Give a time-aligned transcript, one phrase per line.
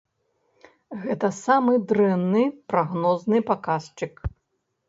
[1.03, 2.41] Гэта самы дрэнны
[2.73, 4.13] прагнозны паказчык.